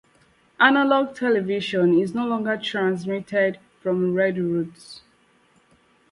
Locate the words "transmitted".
2.57-3.59